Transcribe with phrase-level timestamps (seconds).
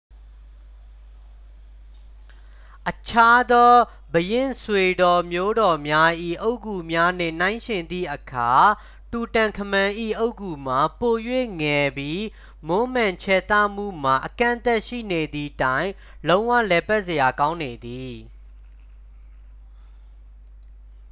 [2.89, 3.73] အခြားသော
[4.13, 6.11] ဘုရင့်ဆွေတော်မျိုးတော်များ၏
[6.43, 8.51] အုတ်ဂူများနှင့် နှိုင်းယှဉ်သည့်အခါ
[9.11, 11.15] တူတန်ခမန်၏ အုတ်ဂူမှာ ပို၍
[11.61, 12.21] ငယ်ပြီး
[12.67, 15.89] မွမ်းမံခြယ်သမှုမှာ အကန့်အသတ်ရှိနေသည့်တိုင်
[16.27, 18.15] လုံးဝလည်ပတ်စရာကောင်းနေသည်